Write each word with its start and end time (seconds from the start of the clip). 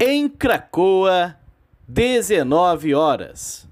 Em 0.00 0.28
Cracoa, 0.28 1.34
19 1.88 2.94
horas. 2.94 3.66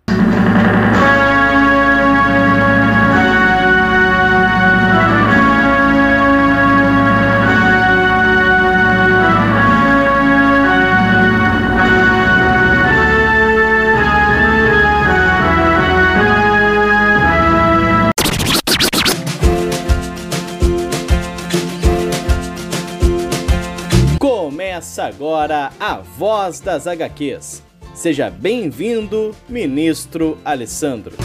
Começa 24.86 25.04
agora 25.04 25.72
a 25.80 25.96
Voz 25.96 26.60
das 26.60 26.86
HQs. 26.86 27.60
Seja 27.92 28.30
bem-vindo, 28.30 29.34
ministro 29.48 30.38
Alessandro. 30.44 31.16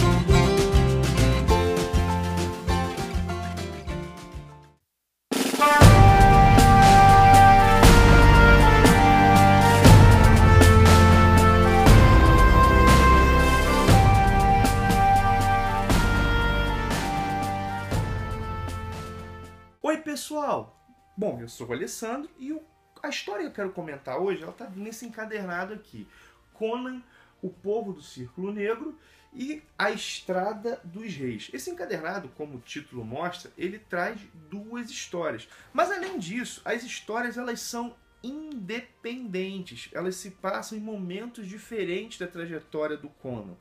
Oi, 19.82 19.98
pessoal! 19.98 20.78
Bom, 21.18 21.40
eu 21.42 21.48
sou 21.48 21.68
o 21.68 21.74
Alessandro 21.74 22.30
e 22.38 22.54
o- 22.54 22.62
a 23.02 23.10
história 23.10 23.44
que 23.44 23.50
eu 23.50 23.54
quero 23.54 23.72
comentar 23.72 24.18
hoje, 24.18 24.44
ela 24.44 24.52
tá 24.52 24.70
nesse 24.76 25.06
encadernado 25.06 25.74
aqui. 25.74 26.08
Conan, 26.54 27.02
o 27.42 27.50
povo 27.50 27.94
do 27.94 28.02
Círculo 28.02 28.54
Negro 28.54 28.98
e 29.34 29.64
a 29.78 29.92
Estrada 29.92 30.80
dos 30.84 31.14
Reis. 31.14 31.50
Esse 31.54 31.70
encadernado, 31.70 32.30
como 32.30 32.58
o 32.58 32.62
título 32.62 33.04
mostra, 33.04 33.52
ele 33.58 33.80
traz 33.80 34.20
duas 34.50 34.90
histórias. 34.90 35.48
Mas 35.74 35.90
além 35.90 36.20
disso, 36.20 36.62
as 36.66 36.84
histórias 36.84 37.38
elas 37.38 37.62
são 37.62 37.96
independentes. 38.22 39.90
Elas 39.94 40.16
se 40.16 40.32
passam 40.32 40.78
em 40.78 40.82
momentos 40.82 41.48
diferentes 41.48 42.20
da 42.20 42.28
trajetória 42.28 42.98
do 42.98 43.10
Conan. 43.10 43.56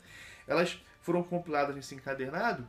Elas 0.47 0.79
foram 1.01 1.23
compiladas 1.23 1.75
nesse 1.75 1.95
encadernado 1.95 2.69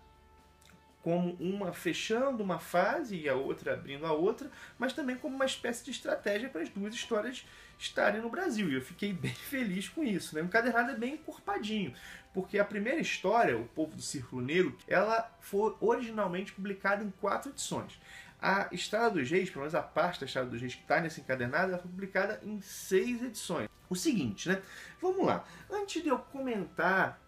como 1.01 1.35
uma 1.39 1.73
fechando 1.73 2.43
uma 2.43 2.59
fase 2.59 3.15
e 3.15 3.29
a 3.29 3.35
outra 3.35 3.73
abrindo 3.73 4.05
a 4.05 4.13
outra, 4.13 4.49
mas 4.77 4.93
também 4.93 5.15
como 5.15 5.35
uma 5.35 5.45
espécie 5.45 5.83
de 5.83 5.91
estratégia 5.91 6.49
para 6.49 6.61
as 6.61 6.69
duas 6.69 6.93
histórias 6.93 7.45
estarem 7.77 8.21
no 8.21 8.29
Brasil. 8.29 8.69
E 8.69 8.75
eu 8.75 8.81
fiquei 8.81 9.11
bem 9.13 9.33
feliz 9.33 9.89
com 9.89 10.03
isso. 10.03 10.35
Né? 10.35 10.41
O 10.41 10.45
encadernado 10.45 10.91
é 10.91 10.95
bem 10.95 11.15
encorpadinho, 11.15 11.93
porque 12.33 12.59
a 12.59 12.65
primeira 12.65 12.99
história, 12.99 13.57
O 13.57 13.65
Povo 13.65 13.95
do 13.95 14.01
Círculo 14.01 14.41
Negro, 14.41 14.77
ela 14.87 15.35
foi 15.39 15.75
originalmente 15.79 16.53
publicada 16.53 17.03
em 17.03 17.11
quatro 17.11 17.51
edições. 17.51 17.99
A 18.39 18.69
Estrada 18.71 19.11
dos 19.11 19.29
Reis, 19.29 19.49
pelo 19.49 19.61
menos 19.61 19.75
a 19.75 19.83
parte 19.83 20.19
da 20.19 20.25
Estrada 20.25 20.49
dos 20.49 20.59
Reis 20.59 20.73
que 20.73 20.81
está 20.81 20.99
nesse 20.99 21.21
encadernado, 21.21 21.71
ela 21.71 21.81
foi 21.81 21.91
publicada 21.91 22.39
em 22.43 22.59
seis 22.59 23.21
edições. 23.21 23.69
O 23.87 23.95
seguinte, 23.95 24.49
né? 24.49 24.61
Vamos 24.99 25.25
lá. 25.25 25.45
Antes 25.69 26.01
de 26.01 26.09
eu 26.09 26.17
comentar 26.17 27.20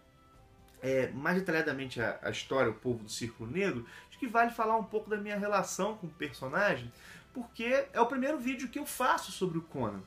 é, 0.84 1.08
mais 1.12 1.38
detalhadamente 1.38 1.98
a, 1.98 2.18
a 2.22 2.30
história, 2.30 2.70
o 2.70 2.74
povo 2.74 3.04
do 3.04 3.10
Círculo 3.10 3.50
Negro, 3.50 3.86
acho 4.06 4.18
que 4.18 4.26
vale 4.26 4.50
falar 4.50 4.76
um 4.76 4.84
pouco 4.84 5.08
da 5.08 5.16
minha 5.16 5.38
relação 5.38 5.96
com 5.96 6.06
o 6.06 6.10
personagem, 6.10 6.92
porque 7.32 7.86
é 7.90 7.98
o 7.98 8.06
primeiro 8.06 8.38
vídeo 8.38 8.68
que 8.68 8.78
eu 8.78 8.84
faço 8.84 9.32
sobre 9.32 9.56
o 9.56 9.62
Conan. 9.62 10.02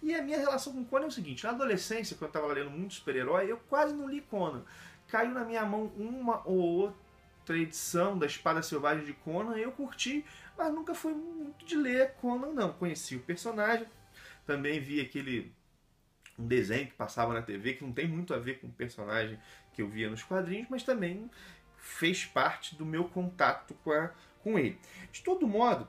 E 0.00 0.14
a 0.14 0.22
minha 0.22 0.38
relação 0.38 0.72
com 0.72 0.82
o 0.82 0.84
Conan 0.84 1.06
é 1.06 1.08
o 1.08 1.10
seguinte: 1.10 1.42
na 1.42 1.50
adolescência, 1.50 2.16
quando 2.16 2.32
eu 2.32 2.40
estava 2.40 2.52
lendo 2.52 2.70
muito 2.70 2.94
super-herói, 2.94 3.50
eu 3.50 3.56
quase 3.68 3.94
não 3.94 4.08
li 4.08 4.20
Conan. 4.20 4.62
Caiu 5.08 5.32
na 5.32 5.44
minha 5.44 5.64
mão 5.66 5.86
uma 5.96 6.40
ou 6.46 6.56
outra 6.56 7.58
edição 7.58 8.16
da 8.16 8.26
Espada 8.26 8.62
Selvagem 8.62 9.04
de 9.04 9.14
Conan 9.14 9.58
e 9.58 9.62
eu 9.62 9.72
curti, 9.72 10.24
mas 10.56 10.72
nunca 10.72 10.94
fui 10.94 11.12
muito 11.12 11.64
de 11.64 11.76
ler 11.76 12.12
Conan, 12.20 12.52
não. 12.52 12.72
Conheci 12.74 13.16
o 13.16 13.20
personagem, 13.20 13.88
também 14.46 14.78
vi 14.78 15.00
aquele 15.00 15.52
um 16.42 16.46
desenho 16.46 16.86
que 16.86 16.94
passava 16.94 17.32
na 17.32 17.40
TV 17.40 17.74
que 17.74 17.84
não 17.84 17.92
tem 17.92 18.08
muito 18.08 18.34
a 18.34 18.38
ver 18.38 18.60
com 18.60 18.66
o 18.66 18.72
personagem 18.72 19.38
que 19.72 19.80
eu 19.80 19.88
via 19.88 20.10
nos 20.10 20.22
quadrinhos, 20.22 20.66
mas 20.68 20.82
também 20.82 21.30
fez 21.76 22.24
parte 22.24 22.74
do 22.74 22.84
meu 22.84 23.04
contato 23.04 23.74
com, 23.82 23.92
a, 23.92 24.10
com 24.42 24.58
ele. 24.58 24.78
De 25.10 25.22
todo 25.22 25.46
modo, 25.46 25.88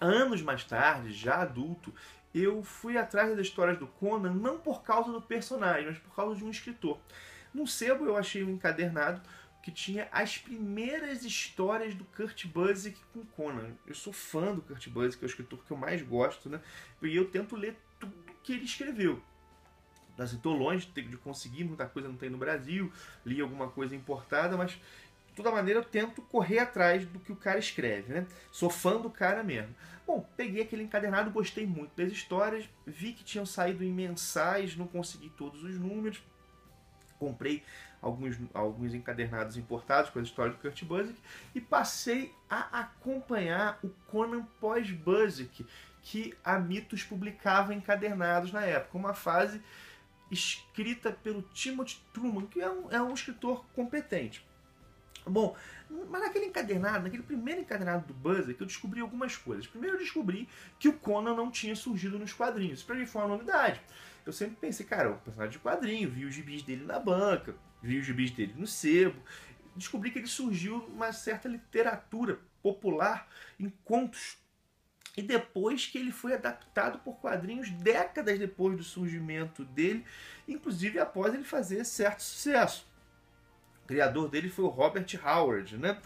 anos 0.00 0.42
mais 0.42 0.64
tarde, 0.64 1.12
já 1.12 1.42
adulto, 1.42 1.92
eu 2.34 2.62
fui 2.62 2.96
atrás 2.96 3.30
das 3.30 3.46
histórias 3.46 3.78
do 3.78 3.86
Conan 3.86 4.32
não 4.32 4.58
por 4.58 4.82
causa 4.82 5.12
do 5.12 5.20
personagem, 5.20 5.86
mas 5.86 5.98
por 5.98 6.14
causa 6.14 6.36
de 6.36 6.44
um 6.44 6.50
escritor. 6.50 6.98
No 7.52 7.66
sebo 7.66 8.06
eu 8.06 8.16
achei 8.16 8.42
um 8.42 8.50
encadernado 8.50 9.20
que 9.62 9.70
tinha 9.70 10.08
as 10.12 10.36
primeiras 10.36 11.24
histórias 11.24 11.94
do 11.94 12.04
Kurt 12.04 12.46
Busiek 12.46 12.98
com 13.12 13.24
Conan. 13.24 13.70
Eu 13.86 13.94
sou 13.94 14.12
fã 14.12 14.54
do 14.54 14.60
Kurt 14.60 14.88
Busiek, 14.88 15.22
é 15.22 15.26
o 15.26 15.28
escritor 15.28 15.64
que 15.64 15.70
eu 15.70 15.76
mais 15.76 16.02
gosto, 16.02 16.50
né? 16.50 16.60
E 17.00 17.16
eu 17.16 17.30
tento 17.30 17.56
ler 17.56 17.76
tudo 17.98 18.12
que 18.42 18.52
ele 18.52 18.64
escreveu 18.64 19.22
assim, 20.18 20.38
tô 20.38 20.52
longe 20.52 20.86
de 20.86 21.02
de 21.02 21.16
conseguir, 21.16 21.64
muita 21.64 21.86
coisa 21.86 22.08
não 22.08 22.16
tem 22.16 22.30
no 22.30 22.38
Brasil, 22.38 22.92
li 23.24 23.40
alguma 23.40 23.68
coisa 23.68 23.94
importada, 23.94 24.56
mas 24.56 24.72
de 24.72 25.34
toda 25.34 25.50
maneira 25.50 25.80
eu 25.80 25.84
tento 25.84 26.22
correr 26.22 26.60
atrás 26.60 27.04
do 27.04 27.18
que 27.18 27.32
o 27.32 27.36
cara 27.36 27.58
escreve, 27.58 28.12
né? 28.12 28.26
Sou 28.52 28.70
fã 28.70 29.00
do 29.00 29.10
cara 29.10 29.42
mesmo. 29.42 29.74
Bom, 30.06 30.24
peguei 30.36 30.62
aquele 30.62 30.82
encadernado, 30.82 31.30
gostei 31.30 31.66
muito 31.66 31.96
das 31.96 32.12
histórias, 32.12 32.68
vi 32.86 33.12
que 33.12 33.24
tinham 33.24 33.46
saído 33.46 33.82
em 33.82 33.92
mensais, 33.92 34.76
não 34.76 34.86
consegui 34.86 35.30
todos 35.30 35.62
os 35.64 35.78
números, 35.78 36.22
comprei 37.18 37.62
alguns, 38.02 38.36
alguns 38.52 38.92
encadernados 38.92 39.56
importados 39.56 40.10
com 40.10 40.18
a 40.18 40.22
história 40.22 40.52
do 40.52 40.58
Kurt 40.58 40.84
Busiek 40.84 41.18
e 41.54 41.60
passei 41.60 42.32
a 42.50 42.80
acompanhar 42.80 43.78
o 43.82 43.88
Conan 43.88 44.42
pós-Busiek, 44.60 45.66
que 46.02 46.34
a 46.44 46.58
Mitos 46.58 47.02
publicava 47.02 47.72
encadernados 47.72 48.52
na 48.52 48.62
época, 48.62 48.98
uma 48.98 49.14
fase 49.14 49.62
escrita 50.34 51.10
pelo 51.10 51.42
Timothy 51.42 51.98
Truman, 52.12 52.46
que 52.46 52.60
é 52.60 52.70
um, 52.70 52.90
é 52.90 53.00
um 53.00 53.14
escritor 53.14 53.64
competente. 53.74 54.44
Bom, 55.26 55.56
mas 56.10 56.20
naquele 56.20 56.46
encadernado, 56.46 57.04
naquele 57.04 57.22
primeiro 57.22 57.62
encadernado 57.62 58.06
do 58.06 58.14
Buzzer, 58.14 58.54
que 58.54 58.62
eu 58.62 58.66
descobri 58.66 59.00
algumas 59.00 59.36
coisas. 59.36 59.66
Primeiro 59.66 59.96
eu 59.96 60.00
descobri 60.00 60.48
que 60.78 60.88
o 60.88 60.92
Conan 60.92 61.34
não 61.34 61.50
tinha 61.50 61.74
surgido 61.74 62.18
nos 62.18 62.32
quadrinhos. 62.32 62.80
Isso 62.80 62.86
pra 62.86 62.94
mim 62.94 63.06
foi 63.06 63.22
uma 63.22 63.28
novidade. 63.28 63.80
Eu 64.26 64.32
sempre 64.32 64.56
pensei, 64.56 64.84
cara, 64.84 65.10
o 65.10 65.18
personagem 65.18 65.52
de 65.52 65.58
quadrinho, 65.58 66.10
vi 66.10 66.24
os 66.24 66.34
gibis 66.34 66.62
dele 66.62 66.84
na 66.84 66.98
banca, 66.98 67.54
vi 67.82 67.98
os 67.98 68.06
gibis 68.06 68.30
dele 68.30 68.54
no 68.56 68.66
sebo. 68.66 69.20
Descobri 69.74 70.10
que 70.10 70.18
ele 70.18 70.26
surgiu 70.26 70.76
uma 70.86 71.12
certa 71.12 71.48
literatura 71.48 72.38
popular 72.62 73.28
em 73.58 73.70
contos 73.84 74.36
e 75.16 75.22
depois 75.22 75.86
que 75.86 75.98
ele 75.98 76.10
foi 76.10 76.34
adaptado 76.34 76.98
por 76.98 77.16
quadrinhos 77.16 77.70
décadas 77.70 78.38
depois 78.38 78.76
do 78.76 78.82
surgimento 78.82 79.64
dele, 79.64 80.04
inclusive 80.48 80.98
após 80.98 81.32
ele 81.32 81.44
fazer 81.44 81.84
certo 81.84 82.22
sucesso. 82.22 82.86
O 83.84 83.86
criador 83.86 84.28
dele 84.28 84.48
foi 84.48 84.64
o 84.64 84.68
Robert 84.68 85.06
Howard, 85.24 85.76
né? 85.76 86.00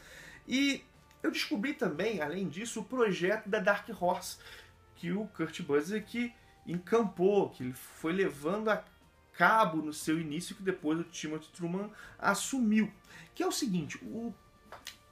E 0.47 0.85
eu 1.23 1.31
descobri 1.31 1.75
também, 1.75 2.21
além 2.21 2.49
disso, 2.49 2.81
o 2.81 2.85
projeto 2.85 3.49
da 3.49 3.59
Dark 3.59 3.89
Horse, 4.01 4.39
que 4.97 5.13
o 5.13 5.27
Kurt 5.29 5.63
Busiek 5.63 6.33
encampou, 6.67 7.51
que 7.51 7.63
ele 7.63 7.73
foi 7.73 8.13
levando 8.13 8.69
a 8.69 8.85
cabo 9.33 9.79
no 9.79 9.93
seu 9.93 10.21
início, 10.21 10.55
que 10.55 10.63
depois 10.63 10.99
o 10.99 11.05
Timothy 11.05 11.49
Truman 11.53 11.91
assumiu. 12.19 12.93
Que 13.35 13.43
é 13.43 13.47
o 13.47 13.53
seguinte, 13.53 13.97
o, 14.03 14.35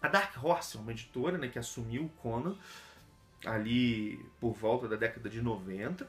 a 0.03 0.09
Dark 0.09 0.37
Horse 0.43 0.77
é 0.77 0.81
uma 0.81 0.91
editora 0.91 1.39
né, 1.39 1.49
que 1.49 1.59
assumiu 1.59 2.05
o 2.05 2.09
Conan, 2.09 2.57
ali 3.45 4.25
por 4.41 4.53
volta 4.55 4.89
da 4.89 4.97
década 4.97 5.29
de 5.29 5.43
90. 5.43 6.07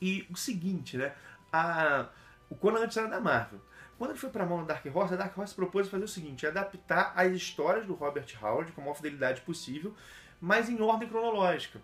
E 0.00 0.26
o 0.30 0.36
seguinte, 0.36 0.96
né? 0.96 1.14
A, 1.52 2.08
o 2.50 2.54
Conan 2.54 2.80
antes 2.80 2.96
era 2.96 3.08
da 3.08 3.20
Marvel. 3.20 3.60
Quando 3.98 4.10
ele 4.10 4.18
foi 4.18 4.28
para 4.28 4.44
a 4.44 4.46
mão 4.46 4.64
da 4.64 4.74
Dark 4.74 4.84
Horse, 4.94 5.14
a 5.14 5.16
Dark 5.16 5.36
Horse 5.36 5.54
propôs 5.54 5.88
fazer 5.88 6.04
o 6.04 6.08
seguinte: 6.08 6.46
adaptar 6.46 7.12
as 7.16 7.32
histórias 7.32 7.86
do 7.86 7.94
Robert 7.94 8.26
Howard 8.40 8.72
com 8.72 8.80
a 8.80 8.84
maior 8.84 8.94
fidelidade 8.94 9.40
possível, 9.40 9.94
mas 10.40 10.68
em 10.68 10.80
ordem 10.80 11.08
cronológica. 11.08 11.80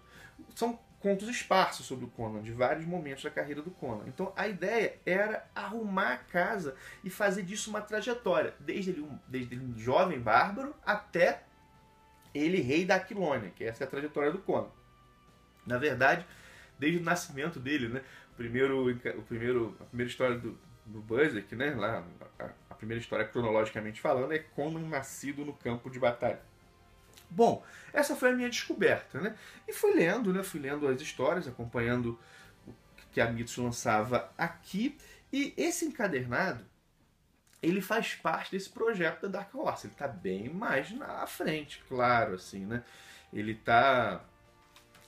São 0.55 0.79
contos 1.01 1.29
esparsos 1.29 1.85
sobre 1.85 2.05
o 2.05 2.09
Conan, 2.09 2.43
de 2.43 2.53
vários 2.53 2.87
momentos 2.87 3.25
da 3.25 3.31
carreira 3.31 3.61
do 3.61 3.71
Conan. 3.71 4.05
Então 4.07 4.33
a 4.37 4.47
ideia 4.47 5.01
era 5.05 5.45
arrumar 5.55 6.13
a 6.13 6.17
casa 6.19 6.77
e 7.03 7.11
fazer 7.11 7.43
disso 7.43 7.71
uma 7.71 7.81
trajetória, 7.81 8.55
desde 8.61 8.91
ele 8.91 9.01
um, 9.01 9.19
desde 9.27 9.55
ele 9.55 9.65
um 9.65 9.77
jovem 9.77 10.21
bárbaro 10.21 10.75
até 10.87 11.43
ele 12.35 12.61
rei 12.61 12.85
da 12.85 12.97
Aquilônia, 12.97 13.51
que 13.51 13.65
essa 13.65 13.85
é 13.85 13.87
a 13.87 13.91
trajetória 13.91 14.31
do 14.31 14.39
Conan. 14.39 14.71
Na 15.67 15.79
verdade, 15.79 16.27
desde 16.79 16.99
o 16.99 17.03
nascimento 17.03 17.61
dele, 17.61 17.89
né? 17.89 18.03
Primeiro, 18.37 18.91
o 18.91 19.23
primeiro, 19.23 19.77
a 19.81 19.85
primeira 19.85 20.11
história 20.11 20.39
do, 20.39 20.59
do 20.87 21.01
Buzzek, 21.01 21.55
né? 21.55 21.75
Lá, 21.75 22.05
a, 22.39 22.51
a, 22.71 22.75
primeira 22.75 23.01
história 23.01 23.25
cronologicamente 23.25 24.01
falando 24.01 24.33
é 24.33 24.39
Conan 24.39 24.89
nascido 24.89 25.45
no 25.45 25.53
campo 25.53 25.91
de 25.91 25.99
batalha. 25.99 26.41
Bom, 27.31 27.65
essa 27.93 28.17
foi 28.17 28.31
a 28.31 28.33
minha 28.33 28.51
descoberta, 28.51 29.21
né? 29.21 29.37
E 29.69 29.73
fui 29.73 29.95
lendo, 29.95 30.33
né? 30.33 30.43
Fui 30.43 30.61
lendo 30.61 30.89
as 30.89 31.01
histórias, 31.01 31.47
acompanhando 31.47 32.19
o 32.67 32.75
que 33.13 33.21
a 33.21 33.31
Mitos 33.31 33.57
lançava 33.57 34.31
aqui. 34.37 34.99
E 35.33 35.55
esse 35.57 35.85
encadernado, 35.85 36.65
ele 37.63 37.81
faz 37.81 38.15
parte 38.15 38.51
desse 38.51 38.69
projeto 38.69 39.23
da 39.23 39.39
Dark 39.39 39.55
Horse. 39.55 39.87
Ele 39.87 39.95
está 39.95 40.09
bem 40.09 40.49
mais 40.49 40.91
na 40.91 41.27
frente, 41.27 41.83
claro, 41.89 42.35
assim, 42.35 42.67
né? 42.67 42.83
Ele 43.33 43.53
está... 43.53 44.25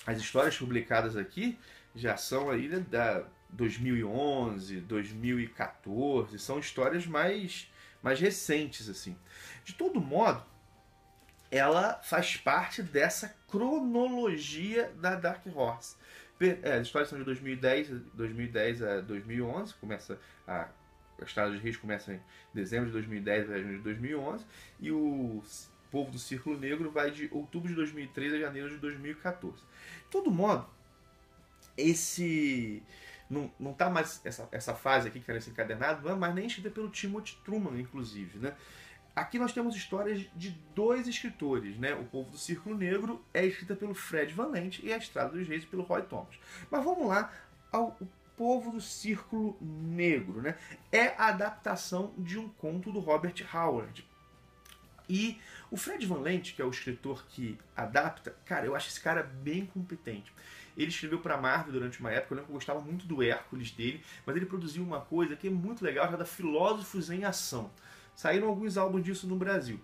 As 0.06 0.18
histórias 0.18 0.56
publicadas 0.56 1.16
aqui 1.16 1.58
já 1.94 2.16
são 2.16 2.50
aí 2.50 2.68
né, 2.68 2.78
da 2.80 3.24
2011, 3.50 4.80
2014, 4.80 6.38
são 6.38 6.58
histórias 6.58 7.06
mais, 7.06 7.70
mais 8.02 8.20
recentes, 8.20 8.88
assim. 8.88 9.16
De 9.64 9.74
todo 9.74 10.00
modo, 10.00 10.44
ela 11.50 12.00
faz 12.02 12.36
parte 12.36 12.82
dessa 12.82 13.34
cronologia 13.48 14.92
da 15.00 15.14
Dark 15.14 15.46
Horse. 15.54 15.96
É, 16.40 16.74
as 16.74 16.86
histórias 16.86 17.08
são 17.08 17.18
de 17.18 17.24
2010, 17.24 17.88
2010 18.12 18.82
a 18.82 19.00
2011, 19.00 19.74
começa 19.74 20.18
a 20.46 20.68
a 21.20 21.24
Estrada 21.24 21.50
dos 21.52 21.60
Reis 21.60 21.76
começa 21.76 22.12
em 22.12 22.20
dezembro 22.52 22.86
de 22.86 22.92
2010 22.92 23.50
a 23.50 23.58
junho 23.58 23.78
de 23.78 23.82
2011 23.84 24.44
e 24.80 24.90
o 24.90 25.42
Povo 25.90 26.10
do 26.10 26.18
Círculo 26.18 26.58
Negro 26.58 26.90
vai 26.90 27.10
de 27.10 27.28
outubro 27.32 27.68
de 27.68 27.74
2013 27.74 28.36
a 28.36 28.40
janeiro 28.40 28.70
de 28.70 28.78
2014. 28.78 29.56
De 29.56 29.64
todo 30.10 30.30
modo, 30.30 30.66
esse 31.76 32.82
não, 33.28 33.50
não 33.58 33.72
tá 33.72 33.88
mais 33.88 34.20
essa, 34.24 34.48
essa 34.50 34.74
fase 34.74 35.08
aqui 35.08 35.20
que 35.20 35.30
era 35.30 35.38
esse 35.38 35.50
encadernado, 35.50 36.06
não 36.06 36.14
é 36.14 36.18
mais 36.18 36.34
nem 36.34 36.46
escrita 36.46 36.70
pelo 36.70 36.88
Timothy 36.88 37.36
Truman, 37.44 37.78
inclusive, 37.78 38.38
né? 38.38 38.54
Aqui 39.14 39.38
nós 39.38 39.52
temos 39.52 39.76
histórias 39.76 40.26
de 40.34 40.50
dois 40.74 41.06
escritores, 41.06 41.78
né? 41.78 41.94
O 41.94 42.04
Povo 42.04 42.30
do 42.30 42.38
Círculo 42.38 42.76
Negro 42.76 43.24
é 43.32 43.46
escrita 43.46 43.76
pelo 43.76 43.94
Fred 43.94 44.34
Van 44.34 44.48
Lent 44.48 44.80
e 44.82 44.92
A 44.92 44.96
Estrada 44.96 45.30
dos 45.30 45.46
Reis 45.46 45.64
pelo 45.64 45.84
Roy 45.84 46.02
Thomas. 46.02 46.34
Mas 46.68 46.82
vamos 46.82 47.06
lá 47.06 47.32
ao 47.70 47.96
Povo 48.36 48.72
do 48.72 48.80
Círculo 48.80 49.56
Negro, 49.60 50.42
né? 50.42 50.56
É 50.90 51.08
a 51.18 51.28
adaptação 51.28 52.12
de 52.18 52.38
um 52.38 52.48
conto 52.48 52.90
do 52.90 53.00
Robert 53.00 53.34
Howard. 53.52 54.04
E 55.08 55.38
o 55.70 55.76
Fred 55.76 56.06
Van 56.06 56.20
Lent, 56.20 56.54
que 56.54 56.62
é 56.62 56.64
o 56.64 56.70
escritor 56.70 57.24
que 57.28 57.58
adapta, 57.76 58.34
cara, 58.44 58.66
eu 58.66 58.74
acho 58.74 58.88
esse 58.88 59.00
cara 59.00 59.22
bem 59.22 59.66
competente. 59.66 60.32
Ele 60.76 60.88
escreveu 60.88 61.20
para 61.20 61.36
Marvel 61.36 61.72
durante 61.72 62.00
uma 62.00 62.10
época, 62.10 62.34
eu 62.34 62.36
lembro 62.36 62.46
que 62.46 62.52
eu 62.52 62.56
gostava 62.56 62.80
muito 62.80 63.06
do 63.06 63.22
Hércules 63.22 63.70
dele, 63.70 64.02
mas 64.26 64.34
ele 64.34 64.46
produziu 64.46 64.82
uma 64.82 65.00
coisa 65.00 65.36
que 65.36 65.46
é 65.46 65.50
muito 65.50 65.84
legal, 65.84 66.06
chamada 66.06 66.24
Filósofos 66.24 67.10
em 67.10 67.24
Ação. 67.24 67.70
Saíram 68.16 68.48
alguns 68.48 68.76
álbuns 68.76 69.04
disso 69.04 69.26
no 69.26 69.36
Brasil. 69.36 69.80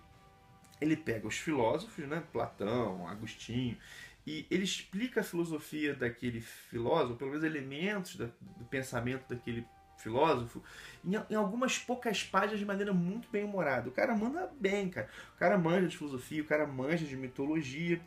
Ele 0.79 0.97
pega 0.97 1.27
os 1.27 1.37
filósofos, 1.37 2.07
né, 2.07 2.23
Platão, 2.33 3.07
Agostinho, 3.07 3.77
e 4.25 4.45
ele 4.51 4.63
explica 4.63 5.21
a 5.21 5.23
filosofia 5.23 5.95
daquele 5.95 6.41
filósofo, 6.41 7.15
pelo 7.15 7.31
menos 7.31 7.43
elementos 7.43 8.15
do 8.15 8.31
pensamento 8.69 9.27
daquele 9.27 9.65
filósofo, 9.97 10.63
em, 11.05 11.35
algumas 11.35 11.77
poucas 11.77 12.23
páginas 12.23 12.59
de 12.59 12.65
maneira 12.65 12.93
muito 12.93 13.29
bem 13.29 13.43
humorada. 13.43 13.89
O 13.89 13.91
cara 13.91 14.15
manda 14.15 14.51
bem, 14.59 14.89
cara. 14.89 15.09
O 15.35 15.39
cara 15.39 15.57
manja 15.57 15.87
de 15.87 15.97
filosofia, 15.97 16.41
o 16.41 16.45
cara 16.45 16.67
manja 16.67 17.05
de 17.05 17.15
mitologia. 17.15 18.01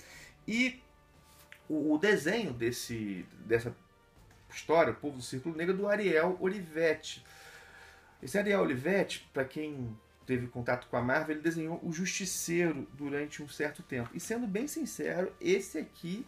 E 0.46 0.80
o, 1.68 1.94
o 1.94 1.98
desenho 1.98 2.52
desse, 2.52 3.26
dessa 3.46 3.74
história, 4.50 4.92
O 4.92 4.96
Povo 4.96 5.16
do 5.16 5.22
Círculo 5.22 5.56
Negro, 5.56 5.74
é 5.74 5.76
do 5.76 5.88
Ariel 5.88 6.36
Olivetti. 6.40 7.24
Esse 8.22 8.38
Ariel 8.38 8.62
Olivetti, 8.62 9.28
para 9.32 9.44
quem 9.44 9.96
teve 10.26 10.46
contato 10.46 10.88
com 10.88 10.96
a 10.96 11.02
Marvel, 11.02 11.36
ele 11.36 11.42
desenhou 11.42 11.80
o 11.82 11.92
Justiceiro 11.92 12.86
durante 12.92 13.42
um 13.42 13.48
certo 13.48 13.82
tempo. 13.82 14.10
E 14.14 14.20
sendo 14.20 14.46
bem 14.46 14.66
sincero, 14.66 15.32
esse 15.40 15.78
aqui 15.78 16.26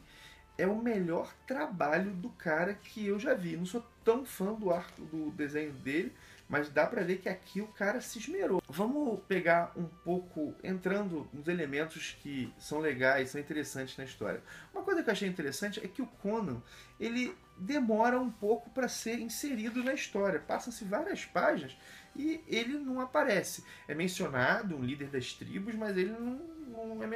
é 0.58 0.66
o 0.66 0.76
melhor 0.76 1.34
trabalho 1.46 2.12
do 2.12 2.30
cara 2.30 2.74
que 2.74 3.06
eu 3.06 3.18
já 3.18 3.34
vi. 3.34 3.56
Não 3.56 3.66
sou 3.66 3.84
tão 4.04 4.24
fã 4.24 4.54
do 4.54 4.72
arco 4.72 5.02
do 5.02 5.30
desenho 5.32 5.72
dele, 5.72 6.12
mas 6.48 6.68
dá 6.68 6.86
para 6.86 7.02
ver 7.02 7.18
que 7.18 7.28
aqui 7.28 7.60
o 7.60 7.66
cara 7.66 8.00
se 8.00 8.18
esmerou. 8.18 8.62
Vamos 8.68 9.20
pegar 9.26 9.72
um 9.76 9.84
pouco, 9.84 10.54
entrando 10.62 11.28
nos 11.32 11.48
elementos 11.48 12.16
que 12.22 12.52
são 12.58 12.78
legais, 12.78 13.30
são 13.30 13.40
interessantes 13.40 13.96
na 13.96 14.04
história. 14.04 14.42
Uma 14.72 14.82
coisa 14.82 15.02
que 15.02 15.10
eu 15.10 15.12
achei 15.12 15.28
interessante 15.28 15.84
é 15.84 15.88
que 15.88 16.02
o 16.02 16.06
Conan, 16.06 16.62
ele 16.98 17.34
demora 17.58 18.18
um 18.18 18.30
pouco 18.30 18.70
para 18.70 18.88
ser 18.88 19.18
inserido 19.18 19.82
na 19.82 19.92
história. 19.92 20.38
Passam-se 20.38 20.84
várias 20.84 21.24
páginas 21.24 21.76
e 22.18 22.44
ele 22.46 22.78
não 22.78 23.00
aparece. 23.00 23.64
É 23.86 23.94
mencionado 23.94 24.76
um 24.76 24.82
líder 24.82 25.08
das 25.08 25.32
tribos, 25.32 25.74
mas 25.74 25.96
ele 25.96 26.10
não, 26.10 26.40
não, 26.68 27.02
é 27.02 27.06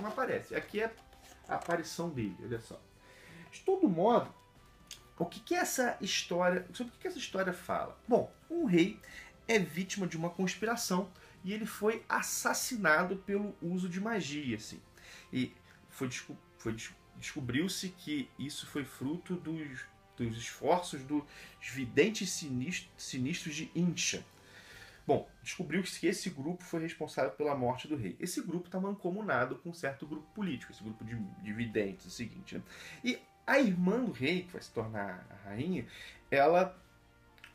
não 0.00 0.08
aparece. 0.08 0.54
Aqui 0.54 0.80
é 0.80 0.92
a 1.48 1.54
aparição 1.56 2.10
dele, 2.10 2.36
olha 2.42 2.60
só. 2.60 2.80
De 3.50 3.60
todo 3.60 3.88
modo, 3.88 4.32
o 5.18 5.24
que, 5.24 5.40
que 5.40 5.54
essa 5.54 5.96
história. 6.00 6.66
Sobre 6.72 6.90
o 6.90 6.96
que, 6.96 7.02
que 7.02 7.08
essa 7.08 7.18
história 7.18 7.52
fala? 7.52 7.98
Bom, 8.06 8.32
um 8.50 8.64
rei 8.64 9.00
é 9.48 9.58
vítima 9.58 10.06
de 10.06 10.16
uma 10.16 10.30
conspiração 10.30 11.10
e 11.44 11.52
ele 11.52 11.66
foi 11.66 12.04
assassinado 12.08 13.16
pelo 13.18 13.56
uso 13.62 13.88
de 13.88 14.00
magia, 14.00 14.56
assim. 14.56 14.80
E 15.32 15.54
foi, 15.88 16.10
foi 16.58 16.76
descobriu-se 17.16 17.90
que 17.90 18.28
isso 18.38 18.66
foi 18.66 18.84
fruto 18.84 19.36
dos, 19.36 19.84
dos 20.16 20.36
esforços 20.36 21.02
dos 21.02 21.24
videntes 21.60 22.30
sinistros, 22.30 22.90
sinistros 22.98 23.54
de 23.54 23.70
Incha. 23.74 24.24
Bom, 25.06 25.28
descobriu-se 25.42 26.00
que 26.00 26.08
esse 26.08 26.28
grupo 26.30 26.64
foi 26.64 26.82
responsável 26.82 27.30
pela 27.30 27.54
morte 27.54 27.86
do 27.86 27.96
rei. 27.96 28.16
Esse 28.18 28.42
grupo 28.42 28.66
está 28.66 28.80
mancomunado 28.80 29.56
com 29.56 29.70
um 29.70 29.74
certo 29.74 30.06
grupo 30.06 30.26
político, 30.34 30.72
esse 30.72 30.82
grupo 30.82 31.04
de, 31.04 31.14
de 31.14 31.52
videntes, 31.52 32.06
é 32.06 32.08
o 32.08 32.10
seguinte. 32.10 32.56
Né? 32.56 32.62
E 33.04 33.18
a 33.46 33.60
irmã 33.60 34.02
do 34.02 34.10
rei, 34.10 34.42
que 34.42 34.52
vai 34.52 34.62
se 34.62 34.72
tornar 34.72 35.24
a 35.30 35.48
rainha, 35.48 35.86
ela 36.28 36.76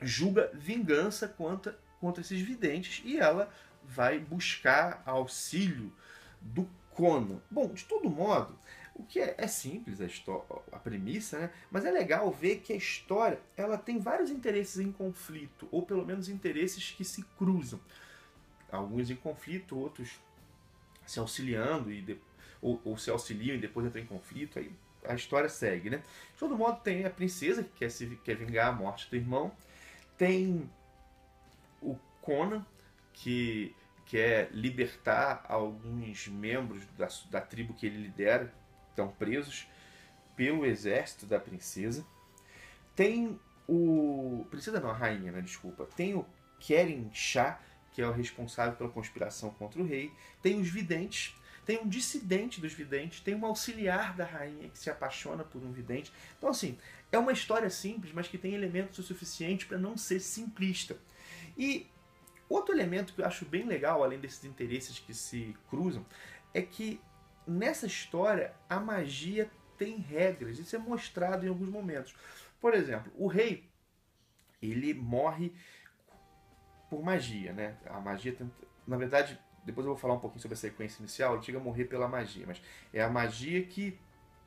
julga 0.02 0.50
vingança 0.54 1.28
contra, 1.28 1.78
contra 2.00 2.22
esses 2.22 2.42
videntes 2.42 3.02
e 3.06 3.18
ela 3.18 3.52
vai 3.84 4.18
buscar 4.18 5.04
auxílio 5.06 5.94
do 6.40 6.68
Conan. 6.92 7.42
Bom, 7.50 7.74
de 7.74 7.84
todo 7.84 8.10
modo, 8.10 8.58
o 9.02 9.04
que 9.04 9.20
é, 9.20 9.36
é 9.38 9.48
simples 9.48 10.00
a, 10.00 10.06
a 10.72 10.80
premissa, 10.80 11.40
né? 11.40 11.50
mas 11.70 11.86
é 11.86 11.92
legal 11.92 12.32
ver 12.32 12.58
que 12.58 12.72
a 12.72 12.76
história 12.76 13.40
ela 13.58 13.78
tem 13.78 14.00
vários 14.00 14.30
interesses 14.30 14.78
em 14.78 14.92
conflito, 14.92 15.68
ou 15.72 15.82
pelo 15.82 16.06
menos 16.06 16.30
interesses 16.30 16.92
que 16.92 17.04
se 17.04 17.24
cruzam. 17.38 17.80
Alguns 18.72 19.10
em 19.10 19.16
conflito, 19.16 19.78
outros 19.78 20.20
se 21.06 21.20
auxiliando 21.20 21.92
e 21.92 22.02
de, 22.02 22.18
ou, 22.62 22.80
ou 22.86 22.98
se 22.98 23.10
auxiliam 23.10 23.56
e 23.56 23.60
depois 23.60 23.86
entram 23.86 24.02
em 24.02 24.06
conflito. 24.06 24.60
Aí 24.60 24.72
a 25.04 25.16
história 25.16 25.50
segue, 25.50 25.90
né? 25.90 25.98
De 25.98 26.40
todo 26.40 26.58
modo, 26.58 26.80
tem 26.82 27.04
a 27.04 27.10
princesa 27.10 27.64
que 27.64 27.72
quer, 27.80 27.90
se, 27.90 28.08
quer 28.24 28.36
vingar 28.36 28.68
a 28.68 28.72
morte 28.72 29.10
do 29.10 29.16
irmão. 29.16 29.52
Tem 30.18 30.70
o 31.82 31.98
Conan, 32.22 32.66
que 33.14 33.76
quer 34.06 34.50
libertar 34.52 35.44
alguns 35.48 36.28
membros 36.28 36.86
da, 36.98 37.08
da 37.30 37.42
tribo 37.42 37.74
que 37.74 37.86
ele 37.86 37.98
lidera, 37.98 38.54
estão 38.92 39.10
presos 39.10 39.68
pelo 40.36 40.66
exército 40.66 41.26
da 41.26 41.40
princesa. 41.40 42.06
Tem 42.96 43.40
o. 43.68 44.46
Princesa 44.50 44.80
não, 44.80 44.90
a 44.90 44.94
rainha, 44.94 45.32
né? 45.32 45.42
Desculpa. 45.42 45.88
Tem 45.96 46.14
o 46.14 46.26
Keren 46.60 47.10
Shah, 47.14 47.60
que 47.92 48.02
é 48.02 48.08
o 48.08 48.12
responsável 48.12 48.76
pela 48.76 48.90
conspiração 48.90 49.50
contra 49.52 49.82
o 49.82 49.86
rei. 49.86 50.12
Tem 50.42 50.60
os 50.60 50.70
videntes, 50.70 51.36
tem 51.66 51.80
um 51.80 51.88
dissidente 51.88 52.60
dos 52.60 52.74
videntes, 52.74 53.20
tem 53.20 53.36
um 53.36 53.46
auxiliar 53.46 54.16
da 54.16 54.26
rainha 54.26 54.70
que 54.70 54.78
se 54.78 54.90
apaixona 54.90 55.44
por 55.44 55.64
um 55.64 55.72
vidente. 55.72 56.12
Então, 56.38 56.50
assim, 56.50 56.78
é 57.12 57.18
uma 57.18 57.32
história 57.32 57.70
simples, 57.70 58.14
mas 58.14 58.28
que 58.28 58.38
tem 58.38 58.54
elementos 58.54 59.00
o 59.00 59.04
suficiente 59.04 59.66
para 59.66 59.78
não 59.78 59.98
ser 59.98 60.20
simplista. 60.20 60.98
E 61.58 61.88
outro 62.50 62.74
elemento 62.74 63.14
que 63.14 63.22
eu 63.22 63.26
acho 63.26 63.46
bem 63.46 63.66
legal, 63.66 64.04
além 64.04 64.20
desses 64.20 64.44
interesses 64.44 65.00
que 65.00 65.14
se 65.14 65.56
cruzam, 65.70 66.06
é 66.54 66.62
que 66.62 67.00
nessa 67.48 67.86
história 67.86 68.54
a 68.70 68.80
magia 68.80 69.50
tem 69.78 69.98
regras. 69.98 70.60
Isso 70.60 70.76
é 70.76 70.80
mostrado 70.80 71.46
em 71.46 71.50
alguns 71.50 71.70
momentos. 71.70 72.16
Por 72.60 72.74
exemplo, 72.74 73.12
o 73.16 73.28
rei 73.28 73.70
ele 74.62 74.94
morre 74.94 75.52
por 76.90 77.02
magia, 77.04 77.52
né? 77.54 77.78
A 77.86 78.00
magia, 78.00 78.38
na 78.86 78.98
verdade, 78.98 79.40
depois 79.66 79.86
eu 79.86 79.94
vou 79.94 80.00
falar 80.00 80.14
um 80.14 80.20
pouquinho 80.20 80.42
sobre 80.42 80.54
a 80.54 80.58
sequência 80.58 81.02
inicial, 81.02 81.36
ele 81.36 81.44
chega 81.44 81.58
a 81.58 81.62
morrer 81.62 81.86
pela 81.86 82.08
magia, 82.08 82.46
mas 82.46 82.62
é 82.94 83.02
a 83.02 83.10
magia 83.10 83.64
que 83.66 83.98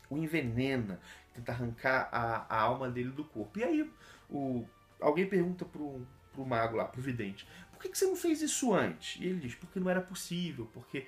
o 0.08 0.18
envenena, 0.18 1.00
tenta 1.32 1.52
arrancar 1.52 2.08
a, 2.12 2.46
a 2.48 2.60
alma 2.60 2.88
dele 2.88 3.10
do 3.10 3.24
corpo. 3.24 3.58
E 3.58 3.64
aí 3.64 3.90
o, 4.30 4.64
alguém 5.00 5.26
pergunta 5.26 5.64
pro, 5.64 6.06
pro 6.32 6.46
mago 6.46 6.76
lá, 6.76 6.84
pro 6.84 7.02
vidente, 7.02 7.48
por 7.72 7.80
que, 7.80 7.88
que 7.88 7.98
você 7.98 8.06
não 8.06 8.16
fez 8.16 8.40
isso 8.40 8.72
antes? 8.72 9.20
E 9.20 9.26
ele 9.26 9.40
diz, 9.40 9.54
porque 9.54 9.80
não 9.80 9.90
era 9.90 10.00
possível, 10.00 10.70
porque 10.72 11.06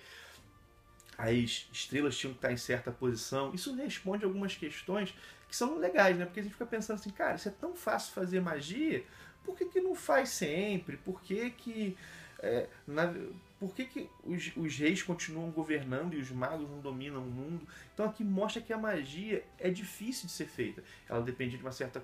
as 1.18 1.68
estrelas 1.72 2.16
tinham 2.16 2.32
que 2.32 2.38
estar 2.38 2.52
em 2.52 2.56
certa 2.56 2.90
posição. 2.90 3.54
Isso 3.54 3.74
responde 3.74 4.24
algumas 4.24 4.54
questões 4.54 5.14
que 5.48 5.56
são 5.56 5.78
legais, 5.78 6.16
né? 6.16 6.24
Porque 6.24 6.40
a 6.40 6.42
gente 6.42 6.52
fica 6.52 6.66
pensando 6.66 6.98
assim, 6.98 7.10
cara, 7.10 7.36
isso 7.36 7.48
é 7.48 7.52
tão 7.52 7.74
fácil 7.74 8.12
fazer 8.12 8.40
magia, 8.40 9.04
por 9.44 9.56
que, 9.56 9.64
que 9.66 9.80
não 9.80 9.94
faz 9.94 10.30
sempre? 10.30 10.96
Por 10.96 11.22
que 11.22 11.50
que... 11.50 11.96
É, 12.40 12.68
na, 12.86 13.14
por 13.58 13.74
que, 13.74 13.86
que 13.86 14.10
os, 14.24 14.52
os, 14.56 14.76
reis 14.76 15.02
continuam 15.02 15.50
governando 15.50 16.12
e 16.12 16.18
os 16.18 16.30
magos 16.30 16.68
não 16.68 16.80
dominam 16.80 17.22
o 17.22 17.30
mundo? 17.30 17.66
Então 17.94 18.04
aqui 18.04 18.22
mostra 18.22 18.60
que 18.60 18.72
a 18.72 18.76
magia 18.76 19.42
é 19.58 19.70
difícil 19.70 20.26
de 20.26 20.32
ser 20.32 20.46
feita. 20.46 20.84
Ela 21.08 21.22
depende 21.22 21.56
de 21.56 21.62
uma 21.62 21.72
certa 21.72 22.02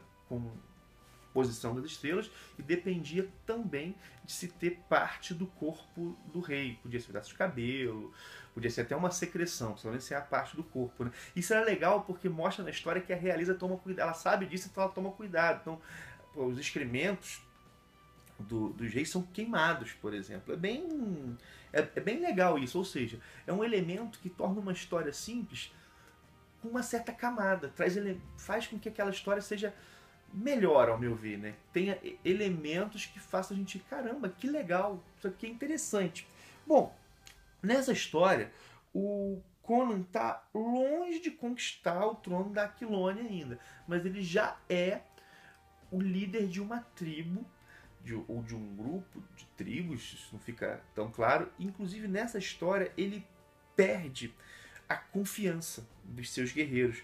posição 1.32 1.74
das 1.74 1.84
estrelas 1.84 2.30
e 2.58 2.62
dependia 2.62 3.28
também 3.46 3.94
de 4.24 4.32
se 4.32 4.48
ter 4.48 4.80
parte 4.88 5.34
do 5.34 5.46
corpo 5.46 6.16
do 6.32 6.40
rei. 6.40 6.78
Podia 6.82 7.00
ser 7.00 7.08
pedaço 7.08 7.30
de 7.30 7.34
cabelo, 7.36 8.12
podia 8.54 8.70
ser 8.70 8.82
até 8.82 8.94
uma 8.94 9.10
secreção, 9.10 9.70
principalmente 9.70 10.04
ser 10.04 10.14
a 10.14 10.20
parte 10.20 10.56
do 10.56 10.62
corpo. 10.62 11.04
Né? 11.04 11.12
Isso 11.34 11.52
era 11.52 11.64
legal 11.64 12.02
porque 12.02 12.28
mostra 12.28 12.64
na 12.64 12.70
história 12.70 13.00
que 13.00 13.12
a 13.12 13.16
realeza 13.16 13.54
toma 13.54 13.76
cuidado, 13.76 14.06
ela 14.06 14.14
sabe 14.14 14.46
disso, 14.46 14.68
então 14.70 14.84
ela 14.84 14.92
toma 14.92 15.10
cuidado. 15.12 15.60
Então, 15.62 15.80
os 16.34 16.58
excrementos 16.58 17.42
do, 18.38 18.70
dos 18.70 18.92
reis 18.92 19.10
são 19.10 19.22
queimados, 19.22 19.92
por 19.92 20.14
exemplo. 20.14 20.52
É 20.52 20.56
bem, 20.56 21.36
é, 21.72 21.80
é 21.96 22.00
bem 22.00 22.20
legal 22.20 22.58
isso, 22.58 22.78
ou 22.78 22.84
seja, 22.84 23.20
é 23.46 23.52
um 23.52 23.64
elemento 23.64 24.18
que 24.18 24.28
torna 24.28 24.60
uma 24.60 24.72
história 24.72 25.12
simples 25.12 25.72
com 26.60 26.68
uma 26.68 26.82
certa 26.82 27.12
camada, 27.12 27.68
traz 27.68 27.96
ele, 27.96 28.20
faz 28.38 28.68
com 28.68 28.78
que 28.78 28.88
aquela 28.88 29.10
história 29.10 29.42
seja 29.42 29.74
melhor, 30.32 30.88
ao 30.88 30.98
meu 30.98 31.14
ver, 31.14 31.38
né? 31.38 31.54
Tenha 31.72 31.98
elementos 32.24 33.06
que 33.06 33.20
façam 33.20 33.56
a 33.56 33.58
gente, 33.58 33.78
caramba, 33.78 34.28
que 34.28 34.48
legal, 34.48 35.02
isso 35.16 35.28
aqui 35.28 35.46
é 35.46 35.50
interessante. 35.50 36.26
Bom, 36.66 36.96
nessa 37.62 37.92
história, 37.92 38.50
o 38.94 39.40
Conan 39.62 40.00
está 40.00 40.44
longe 40.54 41.20
de 41.20 41.30
conquistar 41.30 42.06
o 42.06 42.14
trono 42.14 42.50
da 42.50 42.64
Aquilônia 42.64 43.22
ainda, 43.22 43.58
mas 43.86 44.04
ele 44.04 44.22
já 44.22 44.56
é 44.68 45.02
o 45.90 46.00
líder 46.00 46.48
de 46.48 46.60
uma 46.60 46.80
tribo 46.96 47.46
de, 48.02 48.14
ou 48.14 48.42
de 48.42 48.54
um 48.54 48.74
grupo 48.74 49.22
de 49.36 49.44
tribos, 49.56 50.00
isso 50.14 50.28
não 50.32 50.40
fica 50.40 50.82
tão 50.94 51.10
claro. 51.10 51.50
Inclusive 51.58 52.08
nessa 52.08 52.38
história 52.38 52.92
ele 52.96 53.24
perde 53.76 54.34
a 54.88 54.96
confiança 54.96 55.86
dos 56.04 56.30
seus 56.30 56.52
guerreiros 56.52 57.02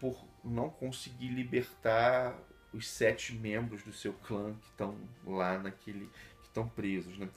por 0.00 0.24
não 0.42 0.70
conseguir 0.70 1.28
libertar 1.28 2.34
os 2.72 2.88
sete 2.88 3.34
membros 3.34 3.82
do 3.82 3.92
seu 3.92 4.12
clã 4.12 4.54
que 4.54 4.66
estão 4.68 4.96
lá 5.26 5.58
naquele 5.58 6.06
que 6.40 6.48
estão 6.48 6.68
presos, 6.68 7.18
né? 7.18 7.28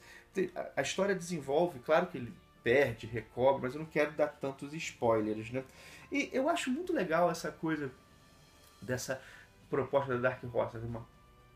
A 0.75 0.81
história 0.81 1.13
desenvolve, 1.13 1.79
claro 1.79 2.07
que 2.07 2.17
ele 2.17 2.33
perde, 2.63 3.05
recobre, 3.05 3.61
mas 3.61 3.75
eu 3.75 3.79
não 3.79 3.85
quero 3.85 4.13
dar 4.13 4.27
tantos 4.27 4.73
spoilers, 4.73 5.51
né? 5.51 5.63
E 6.11 6.29
eu 6.31 6.49
acho 6.49 6.71
muito 6.71 6.93
legal 6.93 7.29
essa 7.29 7.51
coisa 7.51 7.91
dessa 8.81 9.21
proposta 9.69 10.15
da 10.15 10.29
Dark 10.29 10.43
Horse, 10.55 10.79
de, 10.79 10.85
uma, 10.85 11.05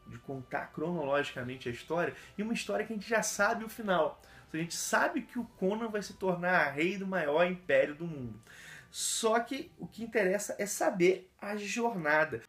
de 0.08 0.18
contar 0.20 0.68
cronologicamente 0.74 1.70
a 1.70 1.72
história 1.72 2.14
e 2.38 2.44
uma 2.44 2.54
história 2.54 2.86
que 2.86 2.94
a 2.94 2.96
gente 2.96 3.08
já 3.08 3.24
sabe 3.24 3.64
o 3.64 3.70
final. 3.70 4.22
A 4.52 4.58
gente 4.58 4.76
sabe 4.76 5.22
que 5.22 5.38
o 5.38 5.44
Conan 5.44 5.90
vai 5.90 6.02
se 6.02 6.14
tornar 6.14 6.72
rei 6.72 6.98
do 6.98 7.06
maior 7.06 7.46
império 7.46 7.94
do 7.96 8.06
mundo. 8.06 8.40
Só 8.92 9.40
que 9.40 9.72
o 9.78 9.88
que 9.88 10.04
interessa 10.04 10.56
é 10.58 10.66
saber 10.66 11.30
a 11.40 11.56
jornada. 11.56 12.42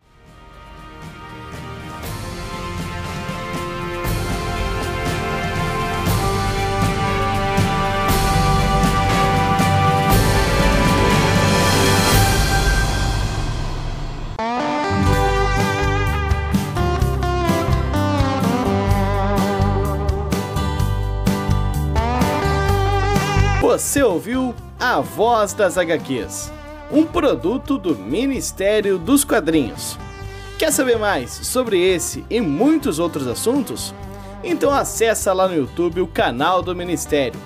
Você 23.60 24.02
ouviu 24.02 24.54
A 24.80 25.00
Voz 25.00 25.54
das 25.54 25.76
HQs, 25.76 26.52
um 26.88 27.04
produto 27.04 27.76
do 27.76 27.96
Ministério 27.96 28.96
dos 28.96 29.24
Quadrinhos. 29.24 29.98
Quer 30.56 30.70
saber 30.70 30.96
mais 30.96 31.32
sobre 31.32 31.80
esse 31.80 32.24
e 32.30 32.40
muitos 32.40 33.00
outros 33.00 33.26
assuntos? 33.26 33.92
Então 34.44 34.70
acessa 34.70 35.32
lá 35.32 35.48
no 35.48 35.56
YouTube 35.56 36.00
o 36.00 36.06
canal 36.06 36.62
do 36.62 36.76
Ministério. 36.76 37.40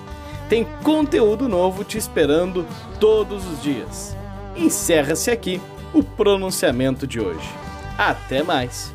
Tem 0.47 0.67
conteúdo 0.83 1.49
novo 1.49 1.85
te 1.85 1.97
esperando 1.97 2.67
todos 3.01 3.47
os 3.47 3.63
dias. 3.63 4.15
Encerra-se 4.55 5.31
aqui 5.31 5.59
o 5.95 6.03
pronunciamento 6.03 7.07
de 7.07 7.19
hoje. 7.19 7.49
Até 7.97 8.43
mais! 8.43 8.95